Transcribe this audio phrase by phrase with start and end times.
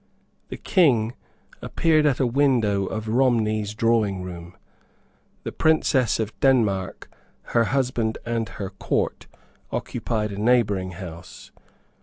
[0.49, 1.13] The King
[1.61, 4.57] appeared at a window of Romney's drawing room.
[5.43, 7.07] The Princess of Denmark,
[7.53, 9.27] her husband and her court
[9.71, 11.51] occupied a neighbouring house.